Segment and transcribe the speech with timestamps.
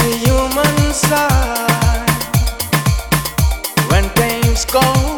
[0.00, 2.08] human side.
[3.90, 5.11] When things go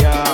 [0.00, 0.33] Yeah.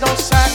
[0.00, 0.47] no sign